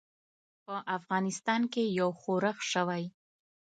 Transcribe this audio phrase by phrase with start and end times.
[0.65, 3.03] په افغانستان کې یو ښورښ شوی.